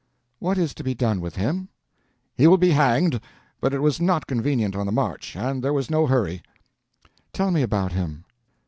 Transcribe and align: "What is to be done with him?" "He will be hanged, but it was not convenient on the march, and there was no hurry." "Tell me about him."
"What 0.39 0.57
is 0.57 0.73
to 0.73 0.83
be 0.83 0.95
done 0.95 1.21
with 1.21 1.35
him?" 1.35 1.67
"He 2.35 2.47
will 2.47 2.57
be 2.57 2.71
hanged, 2.71 3.21
but 3.59 3.71
it 3.71 3.83
was 3.83 4.01
not 4.01 4.25
convenient 4.25 4.75
on 4.75 4.87
the 4.87 4.91
march, 4.91 5.35
and 5.35 5.63
there 5.63 5.73
was 5.73 5.91
no 5.91 6.07
hurry." 6.07 6.41
"Tell 7.33 7.51
me 7.51 7.61
about 7.61 7.91
him." 7.91 8.25